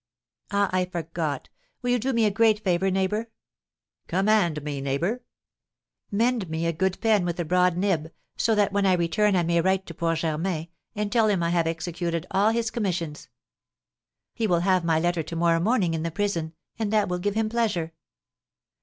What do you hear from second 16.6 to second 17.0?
and